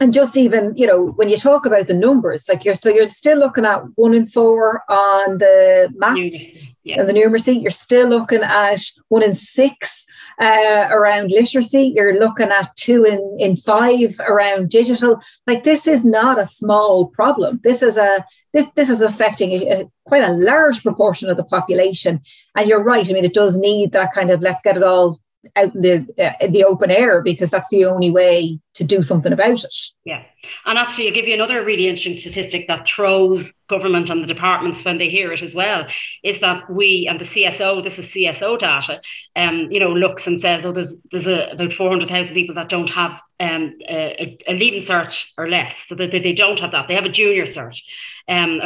[0.00, 3.10] and just even you know when you talk about the numbers like you're so you're
[3.10, 6.44] still looking at one in four on the maths
[6.84, 7.00] yeah.
[7.00, 7.60] and the numeracy.
[7.60, 10.04] You're still looking at one in six
[10.40, 11.92] uh, around literacy.
[11.94, 15.20] You're looking at two in in five around digital.
[15.46, 17.60] Like this is not a small problem.
[17.62, 21.44] This is a this this is affecting a, a, quite a large proportion of the
[21.44, 22.20] population.
[22.56, 25.18] And you're right i mean it does need that kind of let's get it all
[25.56, 29.32] out in the uh, the open air because that's the only way to do something
[29.32, 29.76] about it.
[30.04, 30.22] Yeah.
[30.66, 34.84] And actually, I'll give you another really interesting statistic that throws government and the departments
[34.84, 35.86] when they hear it as well,
[36.22, 39.00] is that we and the CSO, this is CSO data,
[39.34, 42.90] um, you know, looks and says, oh, there's there's a, about 400,000 people that don't
[42.90, 46.86] have um, a, a leaving cert or less, so that they don't have that.
[46.86, 47.80] They have a junior cert.
[48.28, 48.60] Um,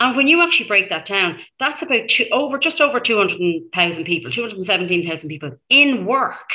[0.00, 4.30] and when you actually break that down, that's about two, over just over 200,000 people,
[4.30, 6.50] 217,000 people in work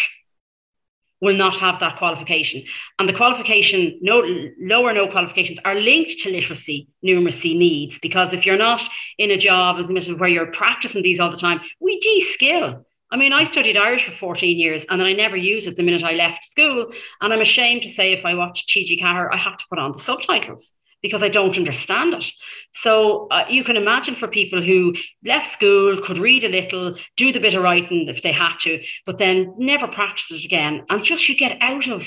[1.22, 2.64] will not have that qualification.
[2.98, 4.24] And the qualification, no
[4.60, 8.00] low or no qualifications, are linked to literacy, numeracy needs.
[8.00, 8.82] Because if you're not
[9.18, 12.86] in a job as a minute where you're practicing these all the time, we de-skill.
[13.12, 15.84] I mean, I studied Irish for 14 years and then I never used it the
[15.84, 16.92] minute I left school.
[17.22, 19.92] And I'm ashamed to say if I watch TG Ceathair, I have to put on
[19.92, 22.26] the subtitles because I don't understand it.
[22.74, 27.32] So uh, you can imagine for people who left school, could read a little, do
[27.32, 31.04] the bit of writing if they had to, but then never practice it again, and
[31.04, 32.06] just you get out of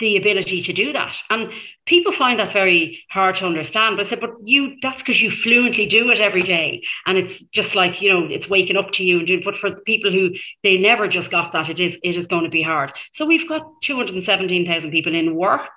[0.00, 1.22] the ability to do that.
[1.30, 1.52] And
[1.86, 3.96] people find that very hard to understand.
[3.96, 6.82] But I said, but you that's because you fluently do it every day.
[7.06, 9.70] And it's just like, you know, it's waking up to you and doing but for
[9.82, 10.30] people who
[10.62, 12.92] they never just got that, it is it is going to be hard.
[13.12, 15.70] So we've got 217,000 people in work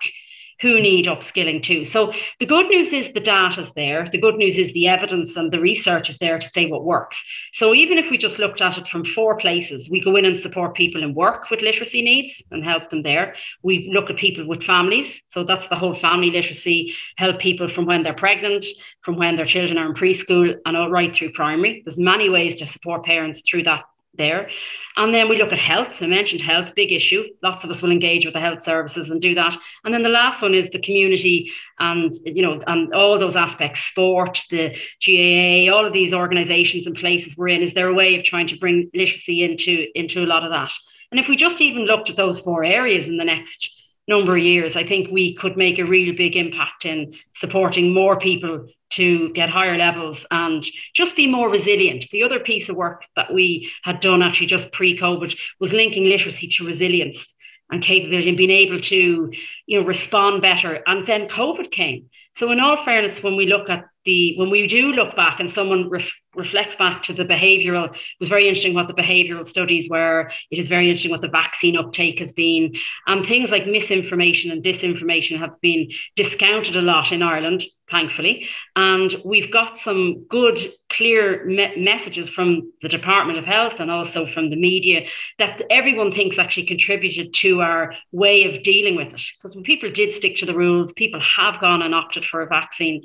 [0.62, 1.86] who need upskilling too.
[1.86, 4.08] So the good news is the data's there.
[4.12, 7.24] The good news is the evidence and the research is there to say what works.
[7.54, 10.38] So even if we just looked at it from four places, we go in and
[10.38, 13.36] support people in work with literacy needs and help them there.
[13.62, 15.22] We look at people with families.
[15.28, 18.65] So that's the whole family literacy, help people from when they're pregnant,
[19.02, 21.84] from when their children are in preschool and all right through primary.
[21.86, 23.84] There's many ways to support parents through that
[24.17, 24.49] there.
[24.95, 26.01] And then we look at health.
[26.01, 27.23] I mentioned health, big issue.
[27.43, 29.56] Lots of us will engage with the health services and do that.
[29.84, 33.82] And then the last one is the community and you know and all those aspects,
[33.82, 34.69] sport, the
[35.06, 37.62] GAA, all of these organizations and places we're in.
[37.62, 40.73] Is there a way of trying to bring literacy into into a lot of that?
[41.12, 43.71] And if we just even looked at those four areas in the next
[44.08, 48.17] number of years, I think we could make a real big impact in supporting more
[48.17, 52.06] people to get higher levels and just be more resilient.
[52.12, 56.47] The other piece of work that we had done actually just pre-COVID was linking literacy
[56.47, 57.34] to resilience
[57.69, 59.32] and capability and being able to,
[59.65, 60.82] you know, respond better.
[60.88, 62.10] And then COVID came.
[62.36, 65.52] So in all fairness, when we look at the when we do look back and
[65.52, 69.89] someone ref, reflects back to the behavioral, it was very interesting what the behavioral studies
[69.89, 70.32] were.
[70.50, 72.76] It is very interesting what the vaccine uptake has been.
[73.06, 78.48] And um, things like misinformation and disinformation have been discounted a lot in Ireland, thankfully.
[78.76, 84.26] And we've got some good, clear me- messages from the Department of Health and also
[84.28, 85.08] from the media
[85.39, 89.22] that everyone thinks actually contributed to our way of dealing with it.
[89.38, 92.48] Because when people did stick to the rules, people have gone and opted for a
[92.48, 93.04] vaccine.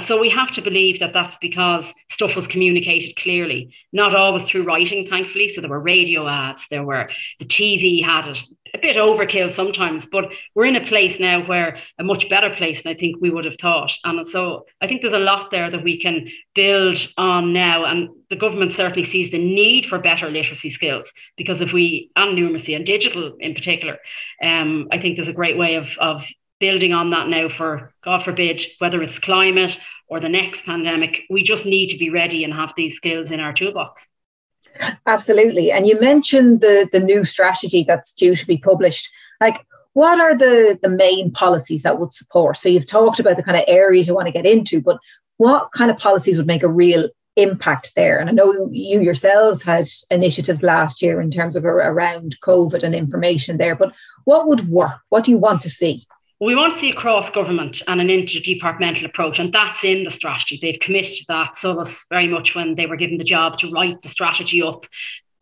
[0.00, 4.64] So we have to believe that that's because stuff was communicated clearly, not always through
[4.64, 5.48] writing, thankfully.
[5.48, 8.42] So there were radio ads, there were the TV had it,
[8.74, 12.82] a bit overkill sometimes, but we're in a place now where a much better place
[12.82, 13.92] than I think we would have thought.
[14.04, 17.84] And so I think there's a lot there that we can build on now.
[17.84, 22.36] And the government certainly sees the need for better literacy skills because if we, and
[22.36, 23.98] numeracy and digital in particular,
[24.42, 26.24] um, I think there's a great way of, of
[26.60, 31.42] building on that now for, God forbid, whether it's climate or the next pandemic, we
[31.42, 34.08] just need to be ready and have these skills in our toolbox.
[35.06, 35.72] Absolutely.
[35.72, 39.10] And you mentioned the, the new strategy that's due to be published.
[39.40, 42.56] Like, what are the, the main policies that would support?
[42.56, 44.98] So you've talked about the kind of areas you want to get into, but
[45.36, 48.18] what kind of policies would make a real impact there?
[48.18, 52.94] And I know you yourselves had initiatives last year in terms of around COVID and
[52.94, 53.92] information there, but
[54.24, 55.00] what would work?
[55.08, 56.06] What do you want to see?
[56.40, 60.10] We want to see a cross government and an interdepartmental approach, and that's in the
[60.10, 60.58] strategy.
[60.60, 61.56] They've committed to that.
[61.56, 64.86] So was very much when they were given the job to write the strategy up.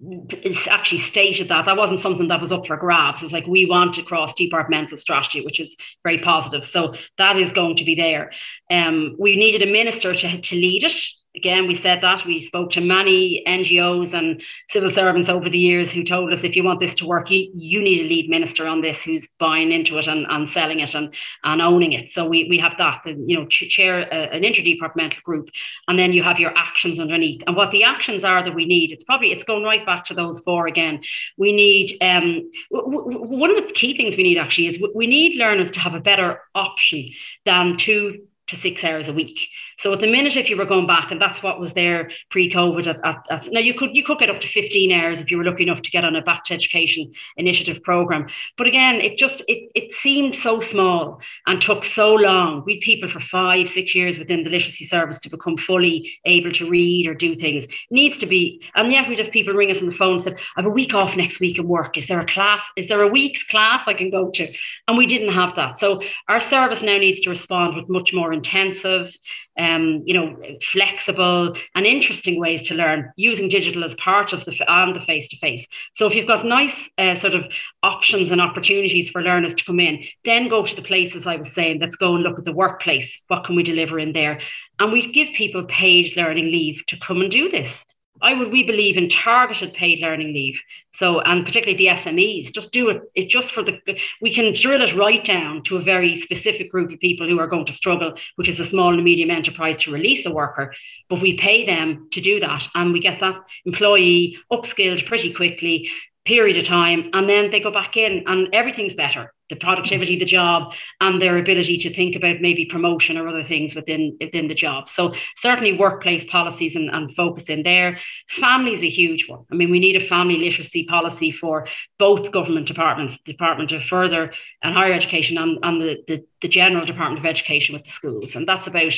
[0.00, 3.22] It's actually stated that that wasn't something that was up for grabs.
[3.22, 6.64] It was like we want a cross departmental strategy, which is very positive.
[6.64, 8.32] So that is going to be there.
[8.70, 11.02] Um, we needed a minister to, to lead it
[11.36, 15.90] again, we said that we spoke to many NGOs and civil servants over the years
[15.92, 18.66] who told us if you want this to work, you, you need a lead minister
[18.66, 22.10] on this who's buying into it and, and selling it and, and owning it.
[22.10, 25.50] So we, we have that, you know, chair a, an interdepartmental group,
[25.88, 27.42] and then you have your actions underneath.
[27.46, 30.14] And what the actions are that we need, it's probably it's going right back to
[30.14, 31.02] those four again.
[31.36, 35.06] We need um, w- w- one of the key things we need actually is we
[35.06, 37.10] need learners to have a better option
[37.44, 39.48] than two to six hours a week.
[39.78, 42.86] So at the minute, if you were going back, and that's what was there pre-COVID,
[42.86, 45.38] at, at, at, now you could you could get up to 15 hours if you
[45.38, 48.28] were lucky enough to get on a back to education initiative program.
[48.56, 52.62] But again, it just it it seemed so small and took so long.
[52.64, 56.68] We people for five, six years within the literacy service to become fully able to
[56.68, 57.66] read or do things.
[57.90, 60.38] Needs to be, and yet we'd have people ring us on the phone and said,
[60.56, 61.96] I have a week off next week at work.
[61.96, 62.62] Is there a class?
[62.76, 64.52] Is there a week's class I can go to?
[64.86, 65.80] And we didn't have that.
[65.80, 69.12] So our service now needs to respond with much more intensive
[69.58, 74.54] um, you know, flexible and interesting ways to learn using digital as part of the
[74.68, 75.66] and the face to face.
[75.94, 77.44] So if you've got nice uh, sort of
[77.82, 81.52] options and opportunities for learners to come in, then go to the places I was
[81.52, 81.80] saying.
[81.80, 83.20] Let's go and look at the workplace.
[83.28, 84.40] What can we deliver in there?
[84.78, 87.84] And we give people paid learning leave to come and do this.
[88.22, 90.60] I would we believe in targeted paid learning leave.
[90.94, 93.02] So and particularly the SMEs, just do it.
[93.14, 93.78] It just for the
[94.20, 97.46] we can drill it right down to a very specific group of people who are
[97.46, 100.74] going to struggle, which is a small and medium enterprise to release a worker.
[101.08, 105.90] But we pay them to do that, and we get that employee upskilled pretty quickly
[106.24, 110.24] period of time and then they go back in and everything's better the productivity, the
[110.24, 114.54] job, and their ability to think about maybe promotion or other things within within the
[114.54, 114.88] job.
[114.88, 117.98] So certainly workplace policies and, and focus in there.
[118.28, 119.44] Family is a huge one.
[119.50, 121.66] I mean, we need a family literacy policy for
[121.98, 124.32] both government departments, Department of Further
[124.62, 128.34] and Higher Education and, and the, the, the General Department of Education with the schools.
[128.34, 128.94] And that's about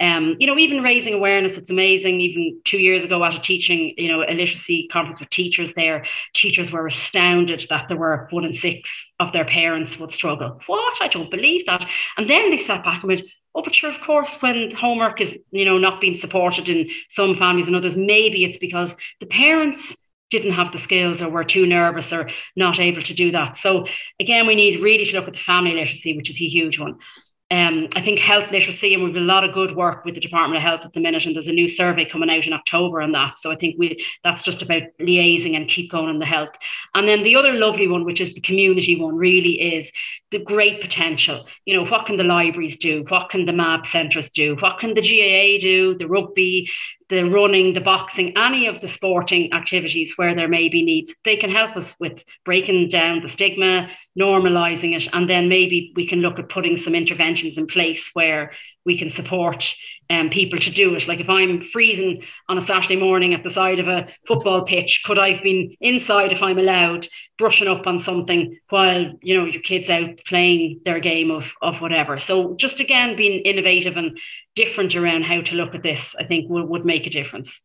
[0.00, 2.20] um, you know, even raising awareness, it's amazing.
[2.20, 6.04] Even two years ago at a teaching, you know, a literacy conference with teachers there,
[6.34, 10.60] teachers were astounded that there were one in six of their parents would struggle.
[10.66, 10.98] What?
[11.00, 11.88] I don't believe that.
[12.16, 13.22] And then they sat back and went,
[13.54, 17.34] Oh, but sure, of course, when homework is, you know, not being supported in some
[17.34, 19.96] families and others, maybe it's because the parents
[20.30, 23.56] didn't have the skills or were too nervous or not able to do that.
[23.56, 23.86] So
[24.20, 26.98] again, we need really to look at the family literacy, which is a huge one.
[27.50, 30.58] Um, I think health literacy, and we've a lot of good work with the Department
[30.58, 33.12] of Health at the minute, and there's a new survey coming out in October on
[33.12, 33.38] that.
[33.38, 36.50] So I think we that's just about liaising and keep going on the health.
[36.94, 39.90] And then the other lovely one, which is the community one, really is
[40.30, 41.46] the great potential.
[41.64, 43.04] You know, what can the libraries do?
[43.08, 44.56] What can the MAB centres do?
[44.56, 45.96] What can the GAA do?
[45.96, 46.68] The rugby,
[47.08, 51.36] the running, the boxing, any of the sporting activities where there may be needs, they
[51.36, 53.88] can help us with breaking down the stigma,
[54.18, 58.52] normalizing it, and then maybe we can look at putting some interventions in place where
[58.88, 59.74] we can support
[60.08, 61.06] um, people to do it.
[61.06, 65.02] Like if I'm freezing on a Saturday morning at the side of a football pitch,
[65.04, 69.44] could I have been inside if I'm allowed, brushing up on something while you know
[69.44, 72.16] your kids out playing their game of of whatever.
[72.16, 74.18] So just again being innovative and
[74.56, 77.60] different around how to look at this, I think would, would make a difference.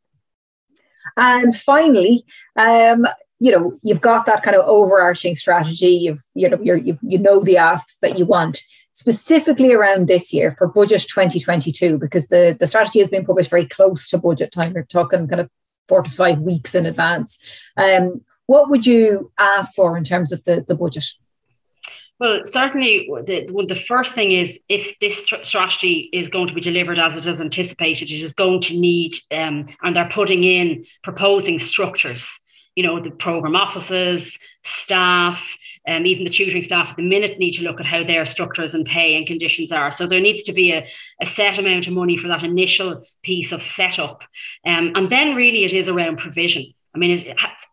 [1.16, 2.26] And finally,
[2.58, 3.08] um,
[3.40, 5.92] you know, you've got that kind of overarching strategy.
[5.92, 8.62] You've you know you've, you know the asks that you want
[8.94, 13.68] specifically around this year for budget 2022 because the the strategy has been published very
[13.68, 14.74] close to budget time.
[14.74, 15.50] We're talking kind of
[15.88, 17.38] four to five weeks in advance.
[17.76, 21.06] Um, what would you ask for in terms of the, the budget?
[22.20, 27.00] Well, certainly, the, the first thing is if this strategy is going to be delivered
[27.00, 31.60] as it is anticipated, it is going to need, um, and they're putting in proposing
[31.60, 32.26] structures.
[32.76, 35.58] You know, the program offices, staff,
[35.88, 38.74] um, even the tutoring staff at the minute need to look at how their structures
[38.74, 39.92] and pay and conditions are.
[39.92, 40.88] So there needs to be a,
[41.22, 44.22] a set amount of money for that initial piece of setup.
[44.66, 46.74] Um, and then really it is around provision.
[46.96, 47.26] I mean, it's,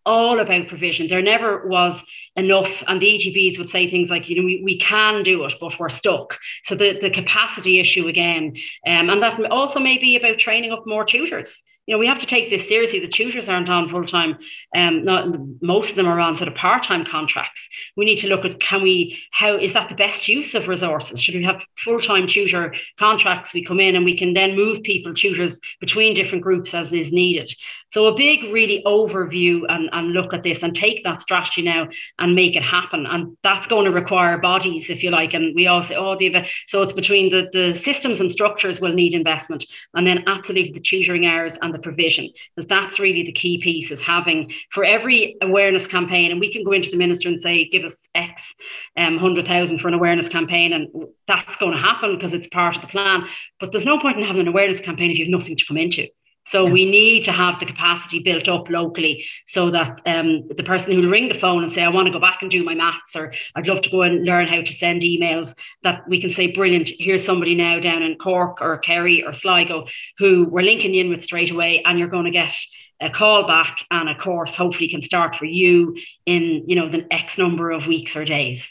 [0.06, 1.08] all about provision.
[1.08, 2.02] There never was
[2.36, 5.54] enough, and the ETBs would say things like, you know, we, we can do it,
[5.60, 6.38] but we're stuck.
[6.64, 8.56] So the, the capacity issue again,
[8.86, 12.20] um, and that also may be about training up more tutors you know, we have
[12.20, 13.00] to take this seriously.
[13.00, 14.38] The tutors aren't on full time.
[14.76, 17.68] Um, not most of them are on sort of part time contracts.
[17.96, 21.20] We need to look at can we how is that the best use of resources?
[21.20, 23.52] Should we have full time tutor contracts?
[23.52, 27.10] We come in and we can then move people tutors between different groups as is
[27.10, 27.52] needed.
[27.92, 31.88] So a big really overview and, and look at this and take that strategy now
[32.20, 33.04] and make it happen.
[33.04, 35.34] And that's going to require bodies, if you like.
[35.34, 38.92] And we all say, oh, the so it's between the the systems and structures will
[38.92, 39.64] need investment,
[39.94, 43.90] and then absolutely the tutoring hours and the provision, because that's really the key piece
[43.90, 47.68] is having for every awareness campaign, and we can go into the minister and say,
[47.68, 48.54] give us X
[48.96, 50.88] um, 100,000 for an awareness campaign, and
[51.26, 53.26] that's going to happen because it's part of the plan.
[53.58, 55.76] But there's no point in having an awareness campaign if you have nothing to come
[55.76, 56.08] into.
[56.50, 56.72] So yeah.
[56.72, 61.00] we need to have the capacity built up locally so that um, the person who
[61.00, 63.14] will ring the phone and say, I want to go back and do my maths,
[63.14, 66.48] or I'd love to go and learn how to send emails, that we can say,
[66.48, 69.86] brilliant, here's somebody now down in Cork or Kerry or Sligo
[70.18, 72.52] who we're linking in with straight away, and you're going to get
[73.00, 75.96] a call back and a course hopefully can start for you
[76.26, 78.70] in you know the X number of weeks or days.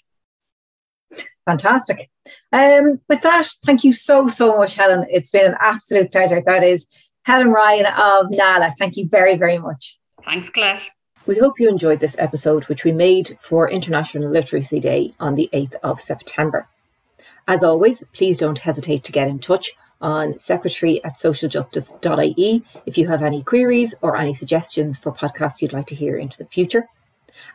[1.46, 2.12] Fantastic.
[2.52, 5.08] Um, with that, thank you so, so much, Helen.
[5.10, 6.44] It's been an absolute pleasure.
[6.46, 6.86] That is
[7.24, 8.74] Helen Ryan of NALA.
[8.78, 9.98] Thank you very, very much.
[10.26, 10.82] Thanks, Claire.
[11.26, 15.50] We hope you enjoyed this episode, which we made for International Literacy Day on the
[15.54, 16.68] 8th of September.
[17.48, 23.06] As always, please don't hesitate to get in touch on secretary at socialjustice.ie if you
[23.08, 26.88] have any queries or any suggestions for podcasts you'd like to hear into the future.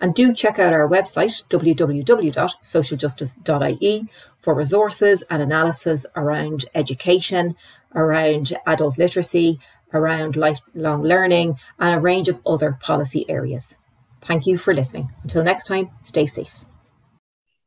[0.00, 4.08] And do check out our website, www.socialjustice.ie,
[4.40, 7.54] for resources and analysis around education,
[7.94, 9.58] around adult literacy,
[9.92, 13.74] around lifelong learning, and a range of other policy areas.
[14.22, 15.10] Thank you for listening.
[15.22, 16.64] Until next time, stay safe.